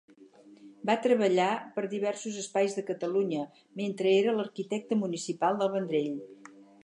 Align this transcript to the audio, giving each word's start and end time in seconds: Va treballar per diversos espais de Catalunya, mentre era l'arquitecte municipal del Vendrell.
Va 0.89 0.93
treballar 1.01 1.49
per 1.75 1.83
diversos 1.91 2.39
espais 2.45 2.77
de 2.79 2.85
Catalunya, 2.89 3.45
mentre 3.83 4.15
era 4.23 4.35
l'arquitecte 4.39 5.01
municipal 5.05 5.61
del 5.63 5.73
Vendrell. 5.77 6.19